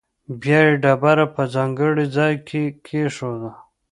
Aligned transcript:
بیا 0.41 0.59
یې 0.67 0.73
ډبره 0.83 1.25
په 1.35 1.43
ځانګړي 1.53 2.05
ځاې 2.15 2.33
کې 2.47 2.63
کېښوده. 2.85 3.51